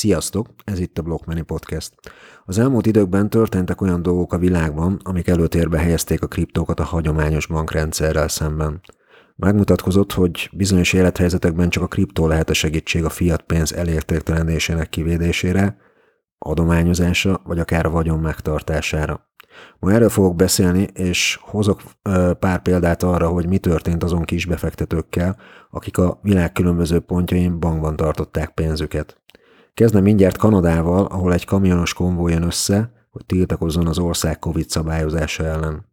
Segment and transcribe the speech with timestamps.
[0.00, 1.92] Sziasztok, ez itt a Blockmany Podcast.
[2.44, 7.46] Az elmúlt időkben történtek olyan dolgok a világban, amik előtérbe helyezték a kriptókat a hagyományos
[7.46, 8.80] bankrendszerrel szemben.
[9.36, 15.76] Megmutatkozott, hogy bizonyos élethelyzetekben csak a kriptó lehet a segítség a fiat pénz elértéktelendésének kivédésére,
[16.38, 19.28] adományozása vagy akár a vagyon megtartására.
[19.78, 21.82] Ma erről fogok beszélni, és hozok
[22.38, 25.36] pár példát arra, hogy mi történt azon kis befektetőkkel,
[25.70, 29.19] akik a világ különböző pontjain bankban tartották pénzüket.
[29.74, 35.44] Kezdem mindjárt Kanadával, ahol egy kamionos konvoj jön össze, hogy tiltakozzon az ország Covid szabályozása
[35.44, 35.88] ellen.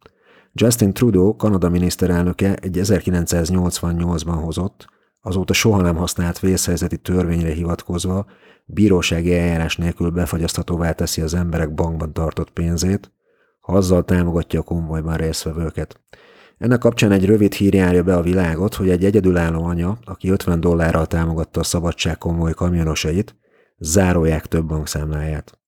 [0.52, 4.86] Justin Trudeau, Kanada miniszterelnöke egy 1988-ban hozott,
[5.20, 8.26] azóta soha nem használt vészhelyzeti törvényre hivatkozva
[8.64, 13.12] bírósági eljárás nélkül befagyaszthatóvá teszi az emberek bankban tartott pénzét,
[13.60, 16.00] ha azzal támogatja a konvojban résztvevőket.
[16.58, 20.60] Ennek kapcsán egy rövid hír járja be a világot, hogy egy egyedülálló anya, aki 50
[20.60, 23.36] dollárral támogatta a szabadság konvoj kamionosait,
[23.78, 25.58] zárolják több bankszámláját.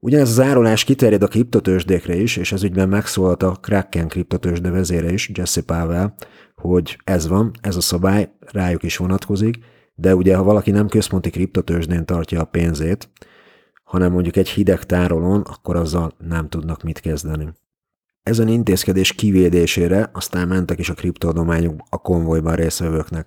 [0.00, 5.12] Ugyanez a zárolás kiterjed a kriptotősdékre is, és ez ügyben megszólalt a Kraken kriptotősde vezére
[5.12, 6.14] is, Jesse Pavel,
[6.54, 9.58] hogy ez van, ez a szabály rájuk is vonatkozik,
[9.94, 13.10] de ugye ha valaki nem központi kriptotősdén tartja a pénzét,
[13.84, 17.48] hanem mondjuk egy hideg tárolón, akkor azzal nem tudnak mit kezdeni.
[18.28, 23.26] Ezen intézkedés kivédésére aztán mentek is a kriptoadományok a konvojban részvevőknek.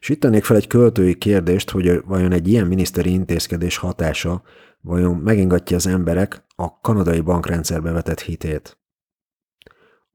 [0.00, 4.42] És itt tennék fel egy költői kérdést, hogy vajon egy ilyen miniszteri intézkedés hatása
[4.80, 8.78] vajon megingatja az emberek a kanadai bankrendszerbe vetett hitét.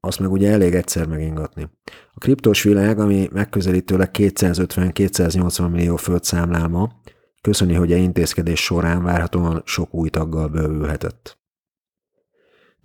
[0.00, 1.70] Azt meg ugye elég egyszer megingatni.
[2.14, 7.00] A kriptós világ, ami megközelítőleg 250-280 millió föld számlál
[7.40, 11.38] köszöni, hogy a intézkedés során várhatóan sok új taggal bővülhetett.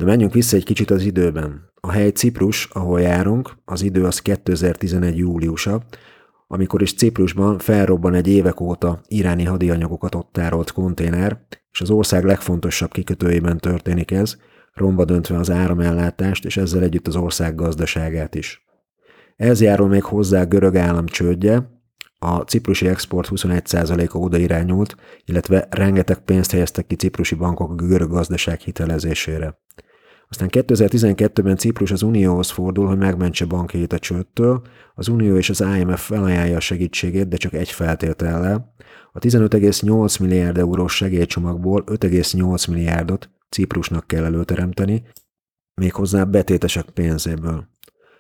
[0.02, 1.72] De menjünk vissza egy kicsit az időben.
[1.82, 5.18] A hely Ciprus, ahol járunk, az idő az 2011.
[5.18, 5.82] júliusa,
[6.48, 11.40] amikor is Ciprusban felrobban egy évek óta iráni hadianyagokat ott tárolt konténer,
[11.72, 14.38] és az ország legfontosabb kikötőjében történik ez,
[14.74, 18.66] romba döntve az áramellátást, és ezzel együtt az ország gazdaságát is.
[19.36, 21.70] Ez járul még hozzá a görög állam csődje,
[22.20, 24.96] a ciprusi export 21%-a oda irányult,
[25.26, 29.60] illetve rengeteg pénzt helyeztek ki ciprusi bankok a görög gazdaság hitelezésére.
[30.32, 34.62] Aztán 2012-ben Ciprus az Unióhoz fordul, hogy megmentse bankjait a csődtől,
[34.96, 38.74] az Unió és az IMF felajánlja a segítségét, de csak egy feltétellel.
[39.12, 45.04] A 15,8 milliárd eurós segélycsomagból 5,8 milliárdot Ciprusnak kell előteremteni,
[45.82, 47.68] méghozzá betétesek pénzéből.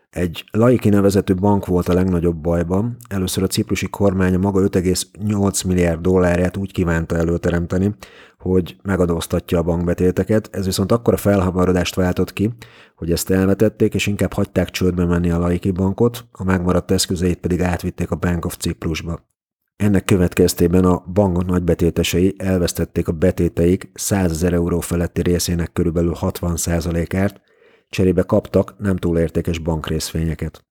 [0.09, 2.97] Egy laiki nevezetű bank volt a legnagyobb bajban.
[3.09, 7.95] Először a ciprusi kormány maga 5,8 milliárd dollárját úgy kívánta előteremteni,
[8.41, 12.53] hogy megadóztatja a bankbetéteket, ez viszont akkora felhabarodást váltott ki,
[12.95, 17.61] hogy ezt elvetették, és inkább hagyták csődbe menni a laiki bankot, a megmaradt eszközeit pedig
[17.61, 19.29] átvitték a Bank of Ciprusba.
[19.75, 27.41] Ennek következtében a bank nagybetétesei elvesztették a betéteik 100 ezer euró feletti részének körülbelül 60%-át,
[27.89, 30.65] cserébe kaptak nem túl értékes bankrészvényeket.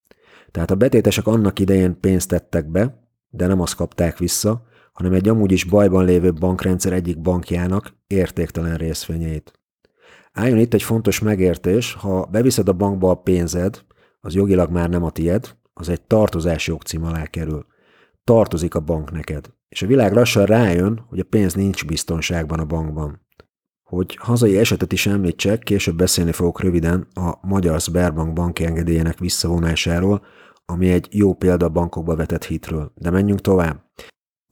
[0.51, 5.29] Tehát a betétesek annak idején pénzt tettek be, de nem azt kapták vissza, hanem egy
[5.29, 9.53] amúgy is bajban lévő bankrendszer egyik bankjának értéktelen részvényeit.
[10.33, 13.85] Álljon itt egy fontos megértés, ha beviszed a bankba a pénzed,
[14.21, 17.67] az jogilag már nem a tied, az egy tartozási jogcím alá kerül.
[18.25, 19.53] Tartozik a bank neked.
[19.69, 23.27] És a világ lassan rájön, hogy a pénz nincs biztonságban a bankban.
[23.83, 30.25] Hogy hazai esetet is említsek, később beszélni fogok röviden a Magyar Sberbank banki engedélyének visszavonásáról,
[30.65, 32.93] ami egy jó példa a bankokba vetett hitről.
[32.95, 33.83] De menjünk tovább.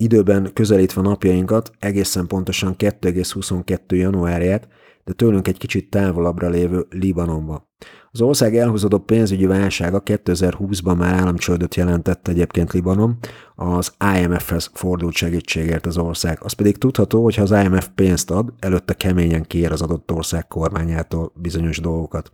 [0.00, 3.96] Időben közelítve napjainkat, egészen pontosan 2,22.
[3.96, 4.68] januárját,
[5.04, 7.68] de tőlünk egy kicsit távolabbra lévő Libanonba.
[8.12, 13.18] Az ország elhúzódó pénzügyi válsága 2020-ban már államcsődöt jelentett egyébként Libanon,
[13.54, 16.38] az IMF-hez fordult segítségért az ország.
[16.42, 20.46] Az pedig tudható, hogy ha az IMF pénzt ad, előtte keményen kér az adott ország
[20.46, 22.30] kormányától bizonyos dolgokat.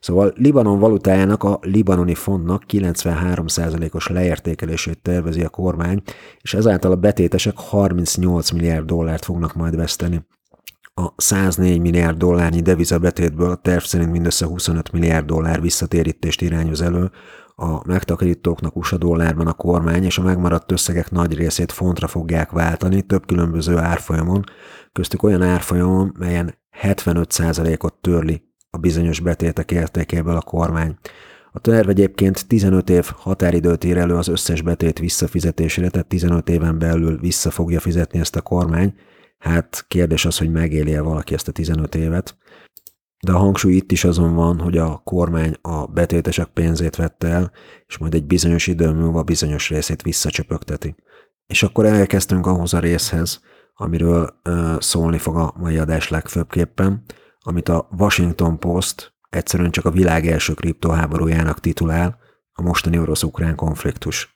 [0.00, 6.02] Szóval Libanon valutájának a libanoni fontnak 93%-os leértékelését tervezi a kormány,
[6.40, 10.24] és ezáltal a betétesek 38 milliárd dollárt fognak majd veszteni
[11.00, 17.10] a 104 milliárd dollárnyi devizabetétből a terv szerint mindössze 25 milliárd dollár visszatérítést irányoz elő,
[17.54, 23.02] a megtakarítóknak USA dollárban a kormány, és a megmaradt összegek nagy részét fontra fogják váltani
[23.02, 24.44] több különböző árfolyamon,
[24.92, 30.96] köztük olyan árfolyamon, melyen 75%-ot törli a bizonyos betétek értékéből a kormány.
[31.52, 36.78] A terv egyébként 15 év határidőt ír elő az összes betét visszafizetésére, tehát 15 éven
[36.78, 38.94] belül vissza fogja fizetni ezt a kormány,
[39.46, 42.36] Hát kérdés az, hogy megéli-e valaki ezt a 15 évet.
[43.24, 47.52] De a hangsúly itt is azon van, hogy a kormány a betétesek pénzét vette el,
[47.86, 50.94] és majd egy bizonyos idő múlva bizonyos részét visszacsöpögteti.
[51.46, 53.40] És akkor elkezdtünk ahhoz a részhez,
[53.74, 57.04] amiről ö, szólni fog a mai adás legfőbbképpen,
[57.38, 62.18] amit a Washington Post egyszerűen csak a világ első kriptoháborújának titulál,
[62.52, 64.35] a mostani orosz-ukrán konfliktus.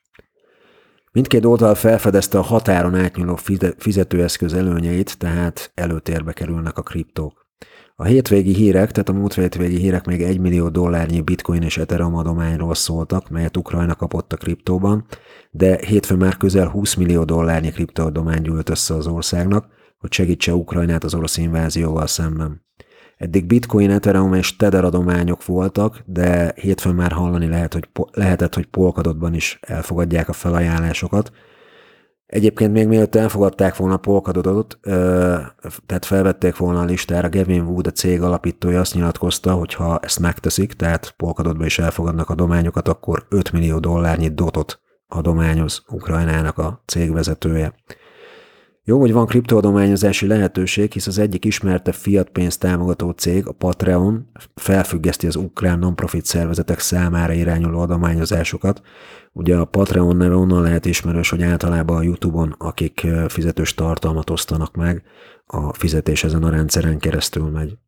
[1.12, 3.38] Mindkét oldal felfedezte a határon átnyúló
[3.78, 7.46] fizetőeszköz előnyeit, tehát előtérbe kerülnek a kriptók.
[7.96, 12.14] A hétvégi hírek, tehát a múlt hétvégi hírek még 1 millió dollárnyi bitcoin és ethereum
[12.14, 15.06] adományról szóltak, melyet Ukrajna kapott a kriptóban,
[15.50, 19.66] de hétfőn már közel 20 millió dollárnyi kriptoadomány gyűlt össze az országnak,
[19.98, 22.64] hogy segítse Ukrajnát az orosz invázióval szemben.
[23.20, 28.66] Eddig bitcoin, ethereum és tether adományok voltak, de hétfőn már hallani lehet, hogy lehetett, hogy
[28.66, 31.32] polkadotban is elfogadják a felajánlásokat,
[32.26, 34.78] Egyébként még mielőtt elfogadták volna Polkadotot,
[35.86, 40.18] tehát felvették volna a listára, Gavin Wood, a cég alapítója azt nyilatkozta, hogy ha ezt
[40.18, 47.74] megteszik, tehát Polkadotba is elfogadnak adományokat, akkor 5 millió dollárnyi dotot adományoz Ukrajnának a cégvezetője.
[48.84, 54.30] Jó, hogy van kriptoadományozási lehetőség, hisz az egyik ismertebb fiat pénzt támogató cég, a Patreon
[54.54, 58.80] felfüggeszti az ukrán non-profit szervezetek számára irányuló adományozásokat.
[59.32, 64.76] Ugye a Patreon neve onnan lehet ismerős, hogy általában a YouTube-on, akik fizetős tartalmat osztanak
[64.76, 65.02] meg,
[65.46, 67.78] a fizetés ezen a rendszeren keresztül megy.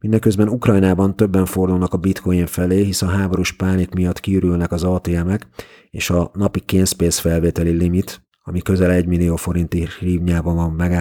[0.00, 5.46] Mindeközben Ukrajnában többen fordulnak a bitcoin felé, hisz a háborús pánik miatt kiürülnek az ATM-ek,
[5.90, 10.92] és a napi kénzpénz felvételi limit ami közel egy millió forinti hívnyában van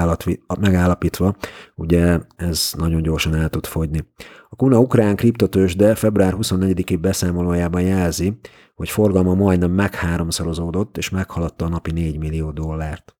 [0.59, 1.35] megállapítva,
[1.75, 4.07] ugye ez nagyon gyorsan el tud fogyni.
[4.49, 8.39] A Kuna ukrán kriptotősde február 24-i beszámolójában jelzi,
[8.75, 13.15] hogy forgalma majdnem megháromszorozódott, és meghaladta a napi 4 millió dollárt.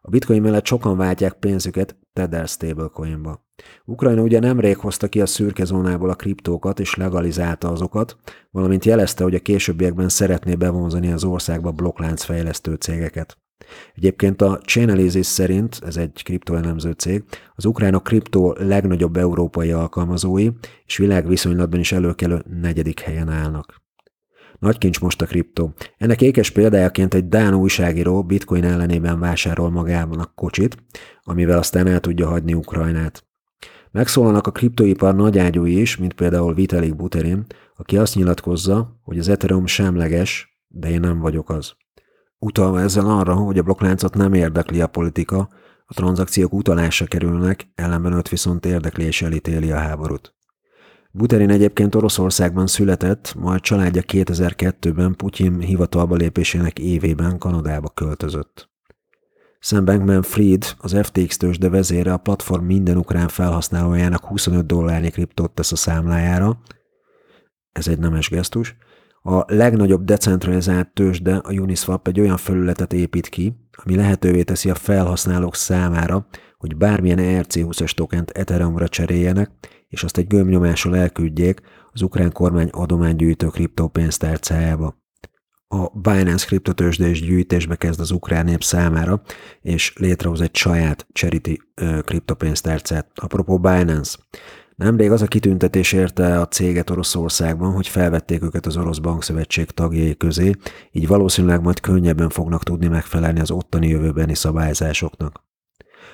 [0.00, 3.46] A bitcoin mellett sokan váltják pénzüket Tether stablecoinba.
[3.84, 8.16] Ukrajna ugye nemrég hozta ki a szürke zónából a kriptókat és legalizálta azokat,
[8.50, 13.43] valamint jelezte, hogy a későbbiekben szeretné bevonzani az országba blokklánc fejlesztő cégeket.
[13.94, 17.24] Egyébként a Chainalysis szerint, ez egy kriptoelemző cég,
[17.54, 20.48] az ukránok kriptó legnagyobb európai alkalmazói,
[20.86, 23.82] és világviszonylatban is előkelő negyedik helyen állnak.
[24.58, 25.74] Nagy kincs most a kriptó.
[25.96, 30.76] Ennek ékes példájaként egy Dán újságíró bitcoin ellenében vásárol magában a kocsit,
[31.22, 33.26] amivel aztán el tudja hagyni Ukrajnát.
[33.90, 37.46] Megszólalnak a kriptoipar nagyágyúi is, mint például Vitalik Buterin,
[37.76, 41.74] aki azt nyilatkozza, hogy az Ethereum semleges, de én nem vagyok az
[42.44, 45.48] utalva ezzel arra, hogy a blokkláncot nem érdekli a politika,
[45.86, 50.34] a tranzakciók utalásra kerülnek, ellenben őt viszont érdekli és elítéli a háborút.
[51.10, 58.70] Buterin egyébként Oroszországban született, majd családja 2002-ben Putyin hivatalba lépésének évében Kanadába költözött.
[59.58, 65.72] Sam Bankman-Fried, az FTX tőzsde vezére a platform minden ukrán felhasználójának 25 dollárnyi kriptót tesz
[65.72, 66.60] a számlájára,
[67.72, 68.76] ez egy nemes gesztus,
[69.26, 74.74] a legnagyobb decentralizált tőzsde, a Uniswap egy olyan felületet épít ki, ami lehetővé teszi a
[74.74, 76.26] felhasználók számára,
[76.58, 79.50] hogy bármilyen ERC20-as tokent Ethereumra cseréljenek,
[79.88, 81.60] és azt egy gömbnyomással elküldjék
[81.92, 85.02] az ukrán kormány adománygyűjtő kriptópénztárcájába.
[85.68, 89.22] A Binance kriptotőzsde is gyűjtésbe kezd az ukrán nép számára,
[89.60, 91.56] és létrehoz egy saját charity
[92.04, 93.10] kriptopénztárcát.
[93.14, 94.18] Apropó Binance,
[94.76, 100.16] Nemrég az a kitüntetés érte a céget Oroszországban, hogy felvették őket az Orosz Bankszövetség tagjai
[100.16, 100.52] közé,
[100.90, 105.42] így valószínűleg majd könnyebben fognak tudni megfelelni az ottani jövőbeni szabályzásoknak.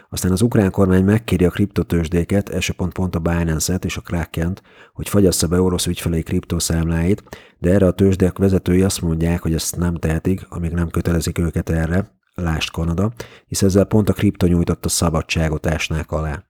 [0.09, 4.62] Aztán az ukrán kormány megkéri a kriptotősdéket, elsőpont pont a Binance-et és a Krakent,
[4.93, 7.23] hogy fagyassza be orosz ügyfelei kriptoszámláit,
[7.59, 11.71] de erre a tőzsdek vezetői azt mondják, hogy ezt nem tehetik, amíg nem kötelezik őket
[11.71, 13.12] erre, lást Kanada,
[13.47, 16.50] hisz ezzel pont a kripto nyújtott a szabadságot ásnák alá.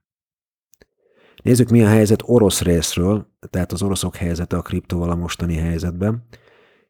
[1.42, 6.26] Nézzük, mi a helyzet orosz részről, tehát az oroszok helyzete a kriptóval a mostani helyzetben.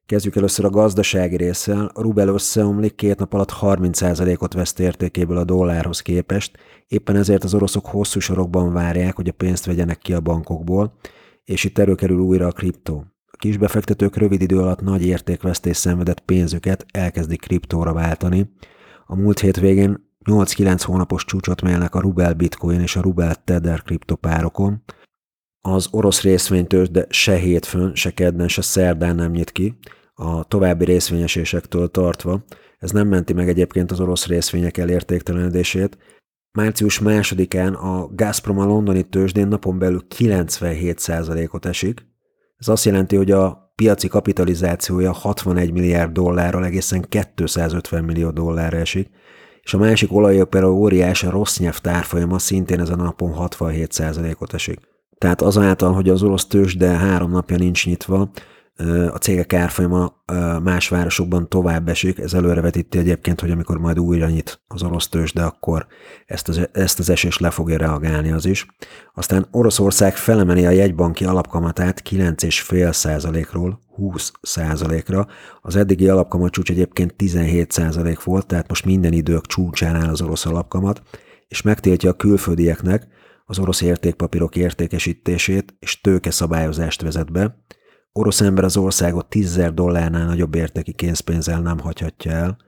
[0.06, 1.90] Kezdjük először a gazdasági résszel.
[1.94, 7.54] A rubel összeomlik, két nap alatt 30%-ot veszt értékéből a dollárhoz képest, éppen ezért az
[7.54, 10.94] oroszok hosszú sorokban várják, hogy a pénzt vegyenek ki a bankokból,
[11.44, 13.04] és itt előkerül újra a kriptó.
[13.26, 18.50] A kisbefektetők rövid idő alatt nagy értékvesztés szenvedett pénzüket elkezdik kriptóra váltani.
[19.06, 24.82] A múlt hétvégén 8-9 hónapos csúcsot mélnek a Rubel Bitcoin és a Rubel Tether kriptopárokon.
[25.60, 29.78] Az orosz részvénytős, de se hétfőn, se kedden, se szerdán nem nyit ki,
[30.14, 32.44] a további részvényesésektől tartva.
[32.78, 35.98] Ez nem menti meg egyébként az orosz részvények elértéktelenedését.
[36.52, 42.06] Március másodikán a Gazprom a londoni tőzsdén napon belül 97%-ot esik.
[42.56, 49.10] Ez azt jelenti, hogy a piaci kapitalizációja 61 milliárd dollárral egészen 250 millió dollárra esik,
[49.62, 54.80] és a másik olajopera óriás, a rossz nyelv tárfolyama szintén ezen a napon 67%-ot esik.
[55.18, 58.30] Tehát azáltal, hogy az orosz tőzsde három napja nincs nyitva,
[59.12, 60.22] a cégek árfolyama
[60.62, 65.32] más városokban tovább esik, ez előrevetíti egyébként, hogy amikor majd újra nyit az orosz tőzs,
[65.32, 65.86] de akkor
[66.26, 68.66] ezt az, ezt az esést le fogja reagálni az is.
[69.14, 75.26] Aztán Oroszország felemeli a jegybanki alapkamatát 9,5 százalékról 20 százalékra.
[75.60, 80.20] Az eddigi alapkamat csúcs egyébként 17 százalék volt, tehát most minden idők csúcsán áll az
[80.20, 81.02] orosz alapkamat,
[81.48, 83.06] és megtiltja a külföldieknek
[83.44, 87.56] az orosz értékpapírok értékesítését és tőke szabályozást vezet be,
[88.12, 92.58] Orosz ember az országot 10 dollárnál nagyobb értéki kénzpénzzel nem hagyhatja el.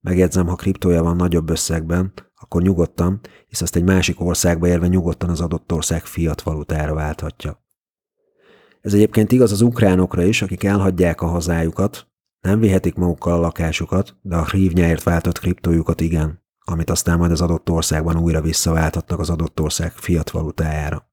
[0.00, 5.30] Megjegyzem, ha kriptója van nagyobb összegben, akkor nyugodtan, hisz azt egy másik országba érve nyugodtan
[5.30, 7.64] az adott ország fiat valutára válthatja.
[8.80, 12.06] Ez egyébként igaz az ukránokra is, akik elhagyják a hazájukat,
[12.40, 17.40] nem vihetik magukkal a lakásukat, de a hrívnyáért váltott kriptójukat igen, amit aztán majd az
[17.40, 21.07] adott országban újra visszaválthatnak az adott ország fiat valutájára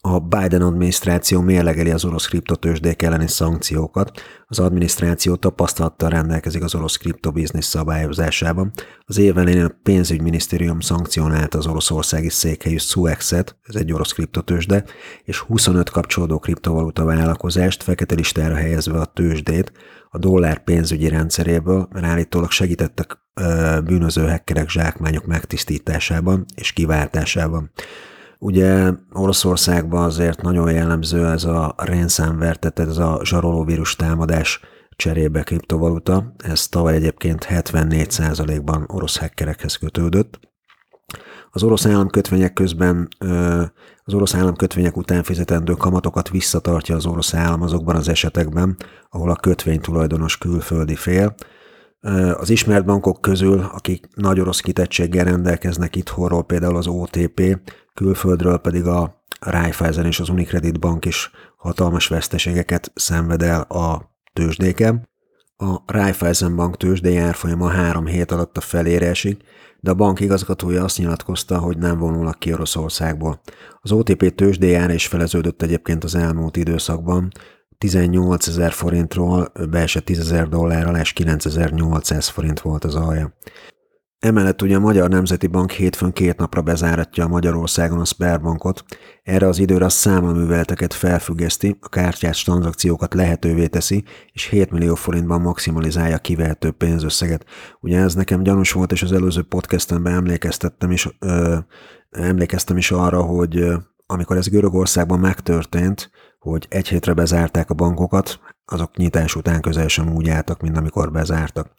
[0.00, 4.20] a Biden adminisztráció mérlegeli az orosz kriptotősdék elleni szankciókat.
[4.46, 8.72] Az adminisztráció tapasztalattal rendelkezik az orosz kriptobiznisz szabályozásában.
[9.04, 14.84] Az év elején a pénzügyminisztérium szankcionálta az oroszországi székhelyű Suexet, ez egy orosz kriptotősde,
[15.24, 19.72] és 25 kapcsolódó kriptovaluta vállalkozást fekete listára helyezve a tőzsdét
[20.08, 23.18] a dollár pénzügyi rendszeréből, mert állítólag segítettek
[23.84, 27.70] bűnöző hekkerek zsákmányok megtisztításában és kiváltásában.
[28.42, 34.60] Ugye Oroszországban azért nagyon jellemző ez a ransomware, tehát ez a zsarolóvírus támadás
[34.96, 36.34] cserébe kriptovaluta.
[36.38, 40.40] Ez tavaly egyébként 74%-ban orosz hackerekhez kötődött.
[41.50, 43.08] Az orosz államkötvények közben
[44.04, 48.76] az orosz államkötvények után fizetendő kamatokat visszatartja az orosz állam azokban az esetekben,
[49.10, 51.34] ahol a kötvény tulajdonos külföldi fél.
[52.36, 57.60] Az ismert bankok közül, akik nagy orosz kitettséggel rendelkeznek itthonról, például az OTP,
[57.94, 65.08] külföldről pedig a Raiffeisen és az Unicredit Bank is hatalmas veszteségeket szenved el a tőzsdéken.
[65.56, 69.42] A Raiffeisen Bank tőzsdei árfolyama három hét alatt a felére esik,
[69.80, 73.40] de a bank igazgatója azt nyilatkozta, hogy nem vonulnak ki Oroszországból.
[73.80, 77.32] Az OTP tőzsdéjára is feleződött egyébként az elmúlt időszakban,
[77.80, 83.36] 18 ezer forintról beesett 10 ezer dollárral, és 9800 forint volt az alja.
[84.18, 88.84] Emellett ugye a Magyar Nemzeti Bank hétfőn két napra bezáratja a Magyarországon a Sperbankot,
[89.22, 95.40] erre az időre a számlaműveleteket felfüggeszti, a kártyás tranzakciókat lehetővé teszi, és 7 millió forintban
[95.40, 97.44] maximalizálja kivehető pénzösszeget.
[97.80, 101.58] Ugye ez nekem gyanús volt, és az előző podcastemben emlékeztettem is, ö,
[102.10, 103.64] emlékeztem is arra, hogy
[104.10, 110.14] amikor ez Görögországban megtörtént, hogy egy hétre bezárták a bankokat, azok nyitás után közel sem
[110.14, 111.70] úgy álltak, mint amikor bezártak.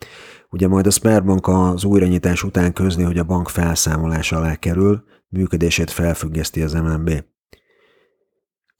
[0.49, 5.91] Ugye majd a Sperbank az újranyitás után közli, hogy a bank felszámolás alá kerül, működését
[5.91, 7.23] felfüggeszti az MNB.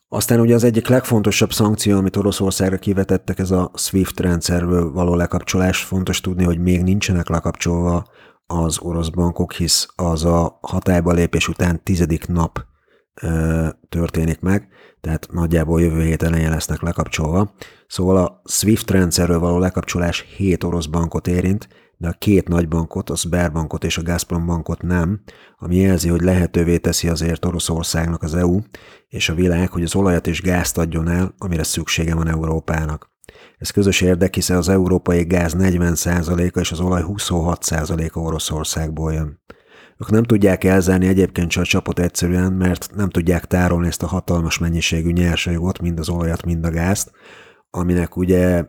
[0.08, 5.84] Aztán ugye az egyik legfontosabb szankció, amit Oroszországra kivetettek, ez a SWIFT rendszerből való lekapcsolás.
[5.84, 8.05] Fontos tudni, hogy még nincsenek lekapcsolva
[8.46, 12.70] az orosz bankok, hisz az a hatályba lépés után tizedik nap
[13.90, 14.68] történik meg,
[15.01, 17.54] tehát nagyjából jövő hét elején lesznek lekapcsolva.
[17.88, 23.10] Szóval a SWIFT rendszerről való lekapcsolás 7 orosz bankot érint, de a két nagy bankot,
[23.10, 25.22] a Sberbankot és a Gazprom bankot nem,
[25.58, 28.60] ami jelzi, hogy lehetővé teszi azért Oroszországnak az EU
[29.08, 33.12] és a világ, hogy az olajat és gázt adjon el, amire szüksége van Európának.
[33.58, 39.42] Ez közös érdek, hiszen az európai gáz 40%-a és az olaj 26%-a Oroszországból jön.
[40.01, 44.08] Ők nem tudják elzárni egyébként se a csapot egyszerűen, mert nem tudják tárolni ezt a
[44.08, 47.12] hatalmas mennyiségű nyersanyagot, mind az olajat, mind a gázt,
[47.70, 48.65] aminek ugye,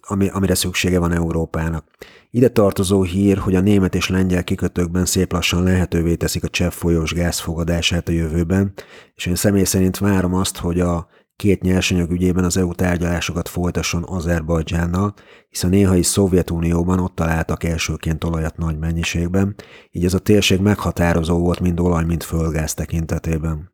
[0.00, 1.84] ami, amire szüksége van Európának.
[2.30, 6.70] Ide tartozó hír, hogy a német és lengyel kikötőkben szép lassan lehetővé teszik a csepp
[6.70, 8.72] folyós gáz a jövőben,
[9.14, 14.02] és én személy szerint várom azt, hogy a két nyersanyag ügyében az EU tárgyalásokat folytasson
[14.02, 15.14] Azerbajdzsánnal,
[15.48, 19.54] hisz a néhai Szovjetunióban ott találtak elsőként olajat nagy mennyiségben,
[19.90, 23.73] így ez a térség meghatározó volt mind olaj, mind földgáz tekintetében.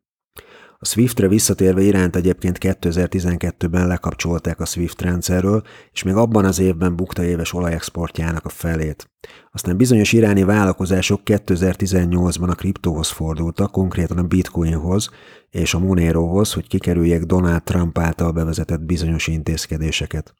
[0.83, 6.95] A Swiftre visszatérve iránt egyébként 2012-ben lekapcsolták a Swift rendszerről, és még abban az évben
[6.95, 9.09] bukta éves olajexportjának a felét.
[9.51, 15.09] Aztán bizonyos iráni vállalkozások 2018-ban a kriptóhoz fordultak, konkrétan a bitcoinhoz
[15.49, 20.33] és a Monerohoz, hogy kikerüljék Donald Trump által bevezetett bizonyos intézkedéseket.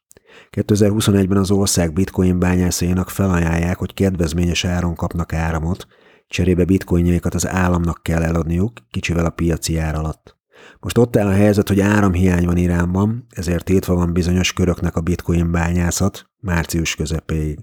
[0.50, 5.86] 2021-ben az ország bitcoin bányászainak felajánlják, hogy kedvezményes áron kapnak áramot,
[6.28, 10.36] Cserébe bitcoinjaikat az államnak kell eladniuk, kicsivel a piaci ár alatt.
[10.80, 15.00] Most ott áll a helyzet, hogy áramhiány van Iránban, ezért tiltva van bizonyos köröknek a
[15.00, 17.58] bitcoin bányászat március közepéig.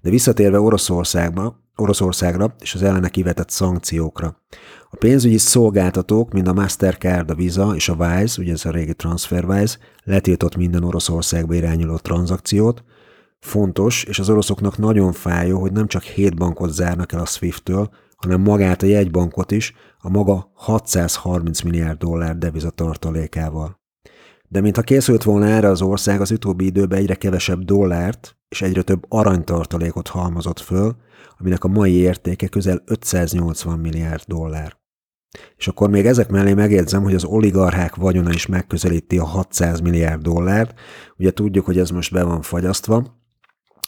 [0.00, 4.42] De visszatérve Oroszországba, Oroszországra és az ellene kivetett szankciókra.
[4.90, 8.94] A pénzügyi szolgáltatók, mint a Mastercard, a Visa és a Wise, ugye ez a régi
[8.94, 12.84] TransferWise, letiltott minden Oroszországba irányuló tranzakciót.
[13.40, 17.90] Fontos, és az oroszoknak nagyon fájó, hogy nem csak 7 bankot zárnak el a SWIFT-től,
[18.16, 23.80] hanem magát a jegybankot is a maga 630 milliárd dollár devizatartalékával.
[24.48, 28.82] De mintha készült volna erre az ország, az utóbbi időben egyre kevesebb dollárt és egyre
[28.82, 30.96] több aranytartalékot halmozott föl,
[31.38, 34.76] aminek a mai értéke közel 580 milliárd dollár.
[35.56, 40.22] És akkor még ezek mellé megjegyzem, hogy az oligarchák vagyona is megközelíti a 600 milliárd
[40.22, 40.80] dollárt.
[41.16, 43.17] Ugye tudjuk, hogy ez most be van fagyasztva,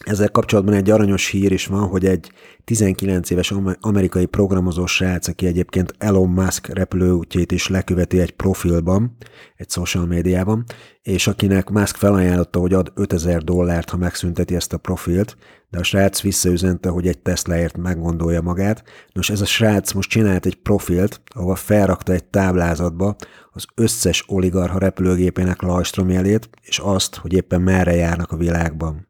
[0.06, 2.32] ezzel kapcsolatban egy aranyos hír is van, hogy egy
[2.64, 9.16] 19 éves amerikai programozó srác, aki egyébként Elon Musk repülőútjait is leköveti egy profilban,
[9.56, 10.64] egy social médiában,
[11.02, 15.36] és akinek Musk felajánlotta, hogy ad 5000 dollárt, ha megszünteti ezt a profilt,
[15.70, 18.84] de a srác visszaüzente, hogy egy Teslaért meggondolja magát.
[19.12, 23.16] Nos, ez a srác most csinált egy profilt, ahol felrakta egy táblázatba
[23.50, 29.09] az összes oligarha repülőgépének lajstromjelét, és azt, hogy éppen merre járnak a világban.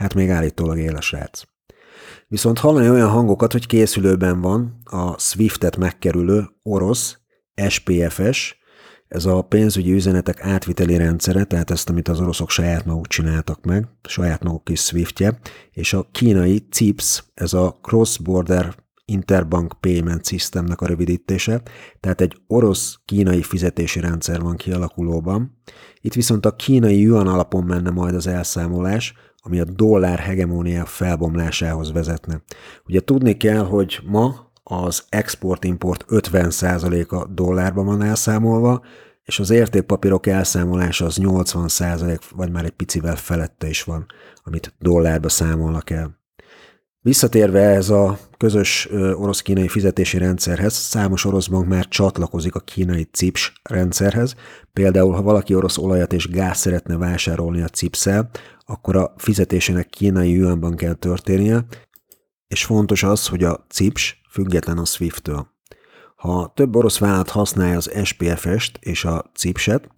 [0.00, 1.42] Hát még állítólag él a srác.
[2.28, 7.18] Viszont hallani olyan hangokat, hogy készülőben van a Swiftet megkerülő orosz
[7.68, 8.56] SPFS,
[9.08, 13.88] ez a pénzügyi üzenetek átviteli rendszere, tehát ezt, amit az oroszok saját maguk csináltak meg,
[14.08, 15.38] saját maguk is Swiftje,
[15.70, 21.62] és a kínai CIPS, ez a Cross Border Interbank Payment Systemnek a rövidítése,
[22.00, 25.60] tehát egy orosz-kínai fizetési rendszer van kialakulóban.
[26.00, 31.92] Itt viszont a kínai yuan alapon menne majd az elszámolás, ami a dollár hegemónia felbomlásához
[31.92, 32.42] vezetne.
[32.86, 38.82] Ugye tudni kell, hogy ma az export-import 50%-a dollárban van elszámolva,
[39.22, 44.06] és az értékpapírok elszámolása az 80% vagy már egy picivel felette is van,
[44.44, 46.18] amit dollárba számolnak el.
[47.02, 53.52] Visszatérve ez a közös orosz-kínai fizetési rendszerhez, számos orosz bank már csatlakozik a kínai CIPS
[53.62, 54.34] rendszerhez.
[54.72, 57.98] Például, ha valaki orosz olajat és gáz szeretne vásárolni a cips
[58.70, 61.64] akkor a fizetésének kínai yuanban kell történnie,
[62.46, 65.46] és fontos az, hogy a CIPS független a SWIFT-től.
[66.16, 69.88] Ha több orosz vállalat használja az SPF-est és a CIPS-et,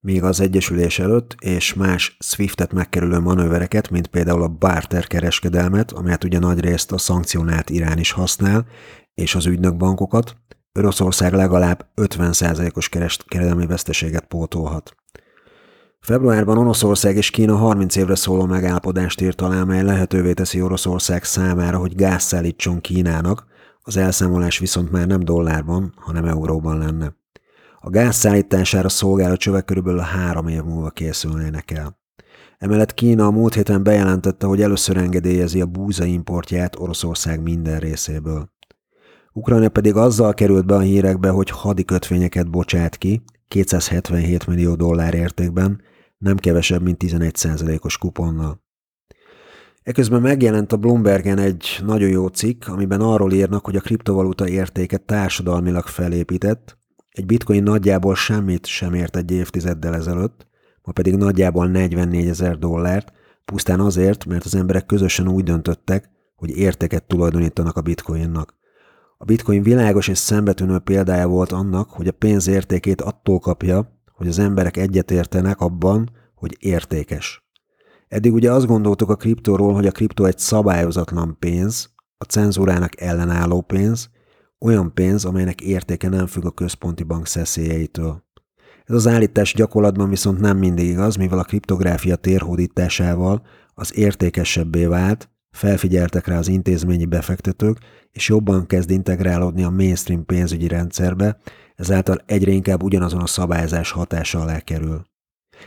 [0.00, 6.24] még az egyesülés előtt, és más SWIFT-et megkerülő manővereket, mint például a barter kereskedelmet, amelyet
[6.24, 8.66] ugye nagy részt a szankcionált Irán is használ,
[9.14, 10.36] és az ügynökbankokat,
[10.78, 14.96] Oroszország legalább 50%-os kereskedelmi veszteséget pótolhat.
[16.06, 21.78] Februárban Oroszország és Kína 30 évre szóló megállapodást írt alá, mely lehetővé teszi Oroszország számára,
[21.78, 23.46] hogy gáz szállítson Kínának,
[23.80, 27.16] az elszámolás viszont már nem dollárban, hanem euróban lenne.
[27.80, 31.98] A gáz szállítására szolgáló csövek körülbelül három év múlva készülnének el.
[32.58, 38.50] Emellett Kína a múlt héten bejelentette, hogy először engedélyezi a búza importját Oroszország minden részéből.
[39.32, 45.14] Ukrajna pedig azzal került be a hírekbe, hogy hadi kötvényeket bocsát ki, 277 millió dollár
[45.14, 45.80] értékben,
[46.18, 48.64] nem kevesebb, mint 11%-os kuponnal.
[49.82, 54.96] Eközben megjelent a Bloombergen egy nagyon jó cikk, amiben arról írnak, hogy a kriptovaluta értéke
[54.96, 60.46] társadalmilag felépített, egy bitcoin nagyjából semmit sem ért egy évtizeddel ezelőtt,
[60.82, 63.12] ma pedig nagyjából 44 ezer dollárt,
[63.44, 68.54] pusztán azért, mert az emberek közösen úgy döntöttek, hogy értéket tulajdonítanak a bitcoinnak.
[69.18, 74.28] A bitcoin világos és szembetűnő példája volt annak, hogy a pénz értékét attól kapja, hogy
[74.28, 77.44] az emberek egyetértenek abban, hogy értékes.
[78.08, 83.60] Eddig ugye azt gondoltuk a kriptóról, hogy a kriptó egy szabályozatlan pénz, a cenzúrának ellenálló
[83.60, 84.10] pénz,
[84.60, 88.24] olyan pénz, amelynek értéke nem függ a központi bank szeszélyeitől.
[88.84, 93.42] Ez az állítás gyakorlatban viszont nem mindig igaz, mivel a kriptográfia térhódításával
[93.74, 97.78] az értékesebbé vált, felfigyeltek rá az intézményi befektetők,
[98.10, 101.38] és jobban kezd integrálódni a mainstream pénzügyi rendszerbe,
[101.76, 105.06] ezáltal egyre inkább ugyanazon a szabályzás hatása alá kerül.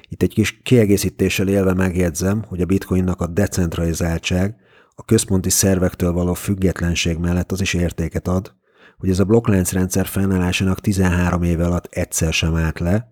[0.08, 4.56] Itt egy kis kiegészítéssel élve megjegyzem, hogy a bitcoinnak a decentralizáltság,
[4.96, 8.56] a központi szervektől való függetlenség mellett az is értéket ad,
[8.98, 13.08] hogy ez a blokkláncrendszer fennállásának 13 éve alatt egyszer sem állt le,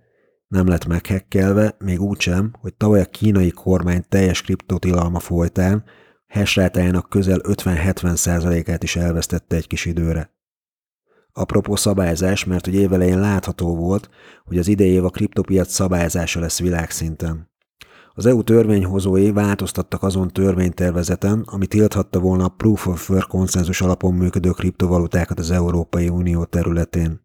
[0.47, 5.83] nem lett meghekkelve, még úgy sem, hogy tavaly a kínai kormány teljes kriptotilalma folytán
[6.27, 10.36] hashrátájának közel 50-70%-át is elvesztette egy kis időre.
[11.37, 14.09] Apropó szabályzás, mert hogy évelején látható volt,
[14.45, 17.49] hogy az idei év a kriptopiac szabályzása lesz világszinten.
[18.13, 24.13] Az EU törvényhozói változtattak azon törvénytervezeten, ami tilthatta volna a Proof of Work konszenzus alapon
[24.13, 27.21] működő kriptovalutákat az Európai Unió területén.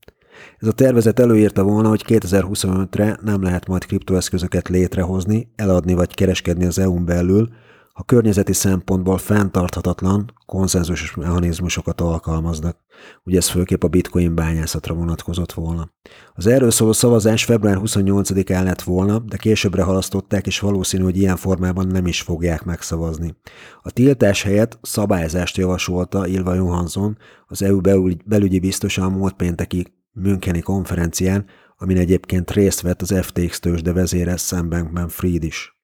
[0.59, 6.64] Ez a tervezet előírta volna, hogy 2025-re nem lehet majd kriptoeszközöket létrehozni, eladni vagy kereskedni
[6.64, 7.48] az EU-n belül,
[7.92, 12.76] ha környezeti szempontból fenntarthatatlan, konszenzusos mechanizmusokat alkalmaznak.
[13.24, 15.90] Ugye ez főképp a bitcoin bányászatra vonatkozott volna.
[16.35, 21.37] Az erről szóló szavazás február 28-án lett volna, de későbbre halasztották, és valószínű, hogy ilyen
[21.37, 23.37] formában nem is fogják megszavazni.
[23.83, 27.81] A tiltás helyett szabályzást javasolta Ilva Johansson, az EU
[28.24, 34.37] belügyi biztosa a múlt pénteki Müncheni konferencián, amin egyébként részt vett az FTX tőzsde vezére
[34.37, 35.82] Sam Bankman-Fried is.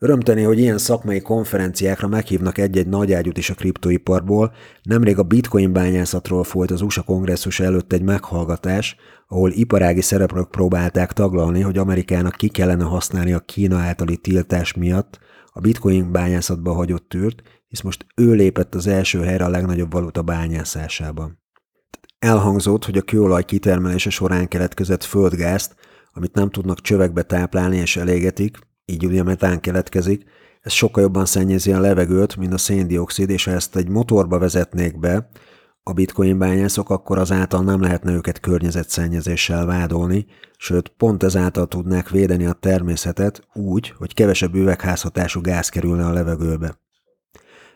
[0.00, 4.52] Örömteni, hogy ilyen szakmai konferenciákra meghívnak egy-egy nagyágyút is a kriptoiparból.
[4.82, 11.12] Nemrég a bitcoin bányászatról folyt az USA kongresszus előtt egy meghallgatás, ahol iparági szereplők próbálták
[11.12, 17.08] taglalni, hogy Amerikának ki kellene használni a Kína általi tiltás miatt a bitcoin bányászatba hagyott
[17.08, 21.38] tűrt, hisz most ő lépett az első helyre a legnagyobb valuta bányászásában.
[22.18, 25.74] Elhangzott, hogy a kőolaj kitermelése során keletkezett földgázt,
[26.12, 28.58] amit nem tudnak csövekbe táplálni és elégetik,
[28.90, 30.24] így ugye metán keletkezik,
[30.60, 34.98] ez sokkal jobban szennyezi a levegőt, mint a széndiokszid, és ha ezt egy motorba vezetnék
[34.98, 35.28] be,
[35.82, 42.46] a bitcoin bányászok, akkor azáltal nem lehetne őket környezetszennyezéssel vádolni, sőt, pont ezáltal tudnák védeni
[42.46, 46.87] a természetet úgy, hogy kevesebb üvegházhatású gáz kerülne a levegőbe.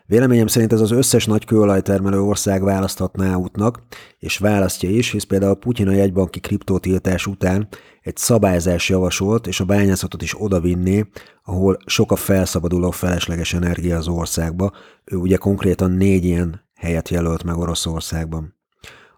[0.05, 3.79] Véleményem szerint ez az összes nagy kőolajtermelő ország választhatná útnak,
[4.19, 7.67] és választja is, hisz például Putyin a jegybanki kriptótiltás után
[8.01, 11.05] egy szabályzás javasolt, és a bányászatot is odavinné,
[11.43, 14.71] ahol sok a felszabaduló felesleges energia az országba.
[15.05, 18.55] Ő ugye konkrétan négy ilyen helyet jelölt meg Oroszországban.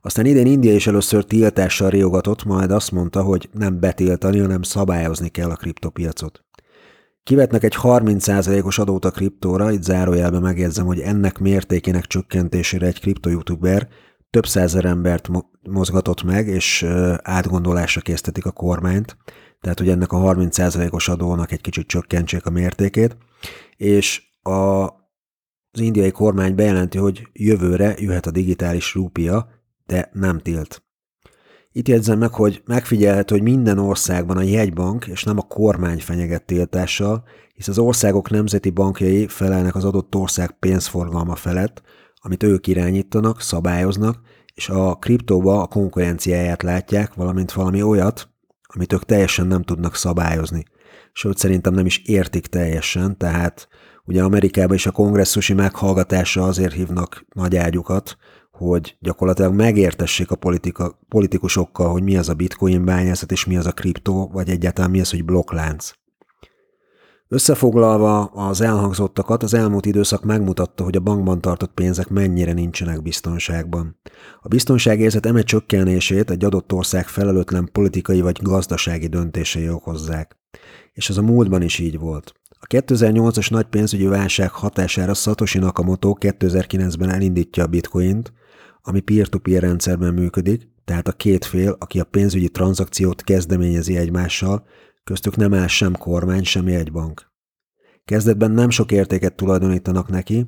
[0.02, 5.30] Aztán idén India is először tiltással riogatott, majd azt mondta, hogy nem betiltani, hanem szabályozni
[5.30, 6.45] kell a kriptopiacot.
[7.26, 13.88] Kivetnek egy 30%-os adót a kriptóra, itt zárójelben megjegyzem, hogy ennek mértékének csökkentésére egy kripto-youtuber
[14.30, 15.30] több százer embert
[15.70, 16.84] mozgatott meg, és
[17.22, 19.18] átgondolásra késztetik a kormányt,
[19.62, 23.18] tehát hogy ennek a 30%-os adónak egy kicsit csökkentsék a mértékét,
[23.78, 24.84] és a,
[25.72, 29.50] az indiai kormány bejelenti, hogy jövőre jöhet a digitális rúpia,
[29.86, 30.85] de nem tilt.
[31.78, 36.46] Itt jegyzem meg, hogy megfigyelhető, hogy minden országban a jegybank és nem a kormány fenyeget
[36.46, 41.82] tiltással, hisz az országok nemzeti bankjai felelnek az adott ország pénzforgalma felett,
[42.16, 44.20] amit ők irányítanak, szabályoznak,
[44.54, 48.30] és a kriptóba a konkurenciáját látják, valamint valami olyat,
[48.68, 50.64] amit ők teljesen nem tudnak szabályozni.
[51.14, 53.68] Sőt, szerintem nem is értik teljesen, tehát
[54.06, 58.18] ugye Amerikában is a kongresszusi meghallgatásra azért hívnak nagy ágyukat,
[58.58, 63.66] hogy gyakorlatilag megértessék a politika, politikusokkal, hogy mi az a bitcoin bányászat, és mi az
[63.66, 65.92] a kriptó, vagy egyáltalán mi az, hogy blokklánc.
[67.28, 74.00] Összefoglalva az elhangzottakat, az elmúlt időszak megmutatta, hogy a bankban tartott pénzek mennyire nincsenek biztonságban.
[74.42, 80.38] A biztonságérzet eme csökkenését egy adott ország felelőtlen politikai vagy gazdasági döntései okozzák.
[80.94, 82.34] És ez a múltban is így volt.
[82.50, 88.34] A 2008-as nagy pénzügyi válság hatására Satoshi Nakamoto 2009-ben elindítja a bitcoint,
[88.88, 94.68] ami peer-to-peer rendszerben működik, tehát a két fél, aki a pénzügyi tranzakciót kezdeményezi egymással,
[95.04, 97.32] köztük nem áll sem kormány, sem jegybank.
[98.06, 100.48] Kezdetben nem sok értéket tulajdonítanak neki,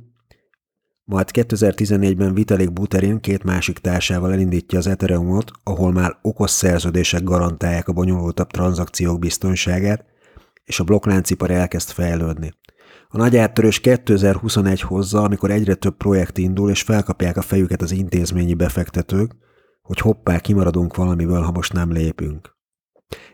[1.04, 7.88] majd 2014-ben Vitalik Buterin két másik társával elindítja az Ethereumot, ahol már okos szerződések garantálják
[7.88, 10.06] a bonyolultabb tranzakciók biztonságát,
[10.64, 12.54] és a blokkláncipar elkezd fejlődni.
[13.10, 17.92] A nagy áttörés 2021 hozza, amikor egyre több projekt indul, és felkapják a fejüket az
[17.92, 19.36] intézményi befektetők,
[19.82, 22.56] hogy hoppá, kimaradunk valamiből, ha most nem lépünk.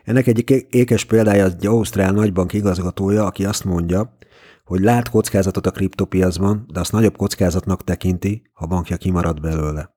[0.04, 4.16] Ennek egyik ékes példája egy ausztrál nagybank igazgatója, aki azt mondja,
[4.64, 9.94] hogy lát kockázatot a kriptopiacban, de azt nagyobb kockázatnak tekinti, ha bankja kimarad belőle.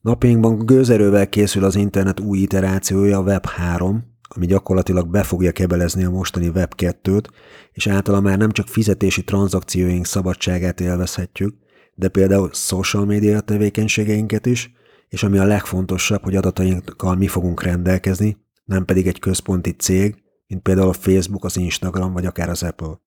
[0.00, 6.10] Napjainkban gőzerővel készül az internet új iterációja, Web 3, ami gyakorlatilag be fogja kebelezni a
[6.10, 7.24] mostani Web 2-t,
[7.72, 11.54] és általa már nem csak fizetési tranzakcióink szabadságát élvezhetjük,
[11.94, 14.72] de például social media tevékenységeinket is,
[15.08, 20.62] és ami a legfontosabb, hogy adatainkkal mi fogunk rendelkezni, nem pedig egy központi cég, mint
[20.62, 23.00] például a Facebook, az Instagram vagy akár az Apple.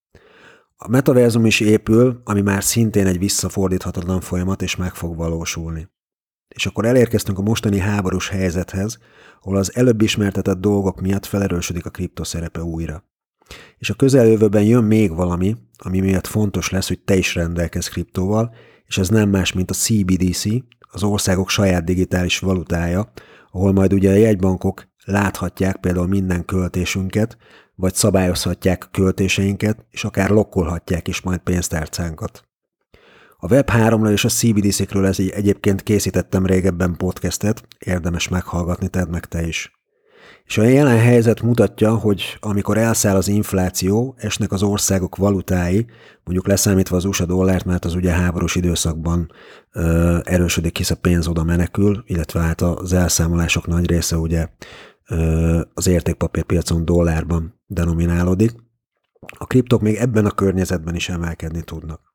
[0.76, 5.90] A metaverzum is épül, ami már szintén egy visszafordíthatatlan folyamat, és meg fog valósulni.
[6.54, 8.98] És akkor elérkeztünk a mostani háborús helyzethez,
[9.42, 13.04] ahol az előbb ismertetett dolgok miatt felerősödik a kripto szerepe újra.
[13.78, 18.56] És a közeljövőben jön még valami, ami miatt fontos lesz, hogy te is rendelkezz kriptóval,
[18.86, 20.44] és ez nem más, mint a CBDC,
[20.80, 23.12] az országok saját digitális valutája,
[23.52, 27.38] ahol majd ugye a jegybankok láthatják például minden költésünket,
[27.76, 32.48] vagy szabályozhatják a költéseinket, és akár lokkolhatják is majd pénztárcánkat.
[33.44, 39.48] A Web3-ról és a CBDC-kről ez egyébként készítettem régebben podcastet, érdemes meghallgatni, tedd meg te
[39.48, 39.72] is.
[40.46, 45.86] És a jelen helyzet mutatja, hogy amikor elszáll az infláció, esnek az országok valutái,
[46.24, 49.32] mondjuk leszámítva az USA dollárt, mert az ugye háborús időszakban
[49.72, 54.48] ö, erősödik, hisz a pénz oda menekül, illetve hát az elszámolások nagy része ugye
[55.10, 58.52] ö, az értékpapírpiacon dollárban denominálódik.
[59.38, 62.13] A kriptok még ebben a környezetben is emelkedni tudnak.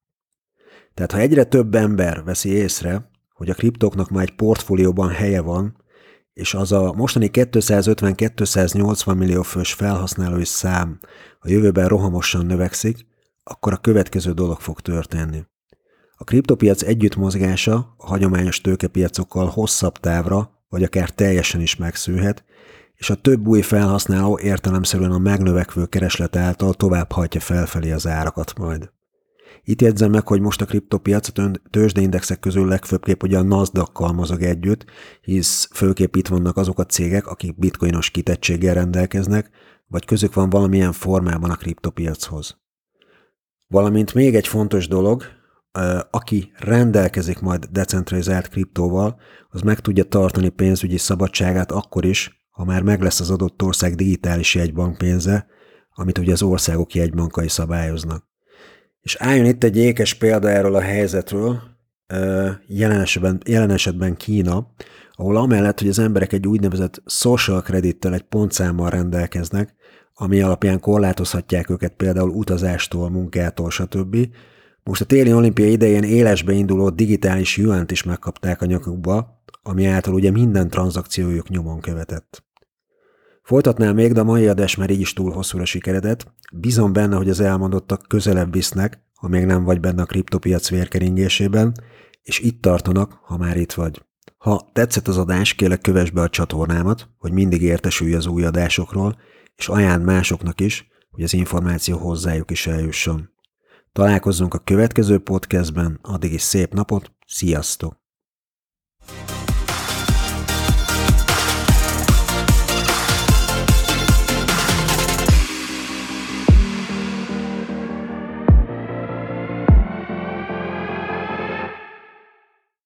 [0.99, 5.77] Tehát ha egyre több ember veszi észre, hogy a kriptoknak már egy portfólióban helye van,
[6.33, 10.99] és az a mostani 250-280 millió fős felhasználói szám
[11.41, 13.07] a jövőben rohamosan növekszik,
[13.43, 15.47] akkor a következő dolog fog történni.
[16.17, 22.45] A kriptopiac együttmozgása a hagyományos tőkepiacokkal hosszabb távra, vagy akár teljesen is megszűhet,
[22.95, 28.59] és a több új felhasználó értelemszerűen a megnövekvő kereslet által tovább hajtja felfelé az árakat
[28.59, 28.91] majd.
[29.63, 34.43] Itt jegyzem meg, hogy most a kriptopiac a tőzsdeindexek közül legfőbbképp ugye a NASDAQ-kal mozog
[34.43, 34.85] együtt,
[35.21, 39.51] hisz főképp itt vannak azok a cégek, akik bitcoinos kitettséggel rendelkeznek,
[39.87, 42.59] vagy közük van valamilyen formában a kriptopiachoz.
[43.67, 45.23] Valamint még egy fontos dolog,
[46.11, 52.83] aki rendelkezik majd decentralizált kriptóval, az meg tudja tartani pénzügyi szabadságát akkor is, ha már
[52.83, 55.47] meg lesz az adott ország digitális jegybankpénze,
[55.95, 58.27] amit ugye az országok jegybankai szabályoznak.
[59.09, 61.63] És álljon itt egy ékes példa erről a helyzetről,
[62.67, 64.71] jelen esetben, jelen esetben Kína,
[65.13, 69.75] ahol amellett, hogy az emberek egy úgynevezett social credittel, egy pontszámmal rendelkeznek,
[70.15, 74.17] ami alapján korlátozhatják őket például utazástól, munkától, stb.
[74.83, 80.15] Most a téli olimpia idején élesbe induló digitális juánt is megkapták a nyakukba, ami által
[80.15, 82.45] ugye minden tranzakciójuk nyomon követett.
[83.49, 86.33] Folytatnám még, de a mai adás már így is túl hosszúra sikeredett.
[86.53, 91.73] Bízom benne, hogy az elmondottak közelebb visznek, ha még nem vagy benne a kriptopiac vérkeringésében,
[92.23, 94.03] és itt tartanak, ha már itt vagy.
[94.39, 99.19] Ha tetszett az adás, kérlek kövess be a csatornámat, hogy mindig értesülj az új adásokról,
[99.57, 103.31] és ajánl másoknak is, hogy az információ hozzájuk is eljusson.
[103.93, 108.01] Találkozzunk a következő podcastben, addig is szép napot, sziasztok!